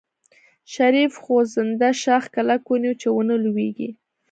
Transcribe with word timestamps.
شريف 0.73 1.13
خوځنده 1.23 1.89
شاخ 2.03 2.23
کلک 2.35 2.61
ونيو 2.67 2.93
چې 3.01 3.07
ونه 3.11 3.35
لوېږي. 3.45 3.89